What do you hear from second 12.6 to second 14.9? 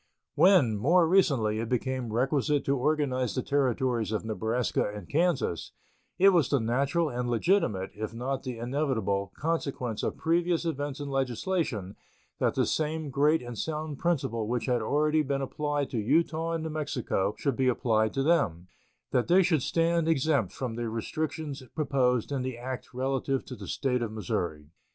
same great and sound principle which had